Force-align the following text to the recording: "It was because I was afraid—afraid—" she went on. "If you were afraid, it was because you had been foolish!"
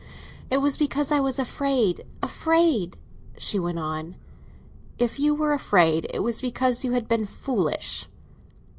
"It 0.49 0.57
was 0.61 0.77
because 0.79 1.11
I 1.11 1.19
was 1.19 1.37
afraid—afraid—" 1.37 2.97
she 3.37 3.59
went 3.59 3.77
on. 3.77 4.15
"If 4.97 5.19
you 5.19 5.35
were 5.35 5.53
afraid, 5.53 6.07
it 6.11 6.21
was 6.23 6.41
because 6.41 6.83
you 6.83 6.93
had 6.93 7.07
been 7.07 7.27
foolish!" 7.27 8.07